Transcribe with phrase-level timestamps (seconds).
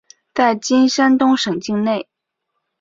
[0.33, 1.85] 在今山东省境。